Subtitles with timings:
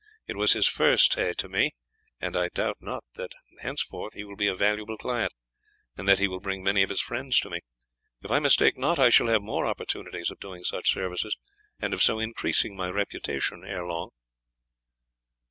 [0.25, 1.75] It was his first A to me,
[2.19, 5.31] and I doubt not that henceforth he will be a valuable client,
[5.95, 7.59] and that he will bring many of his friends to me.
[8.23, 11.37] If I mistake not, I shall have more opportunities of doing such services
[11.79, 14.09] and of so increasing my reputation ere long."